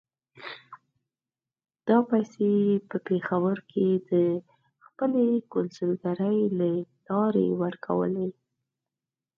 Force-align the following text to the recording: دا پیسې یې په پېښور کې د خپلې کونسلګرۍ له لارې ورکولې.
دا 1.87 1.97
پیسې 2.09 2.47
یې 2.63 2.81
په 2.89 2.97
پېښور 3.07 3.57
کې 3.71 3.87
د 4.09 4.13
خپلې 4.85 5.27
کونسلګرۍ 5.51 6.39
له 6.59 6.69
لارې 7.07 7.47
ورکولې. 7.61 8.29